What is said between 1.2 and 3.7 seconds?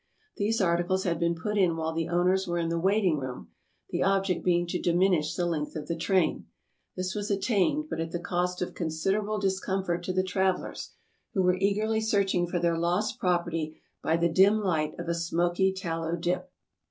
put in while the owners were in the waiting rooms,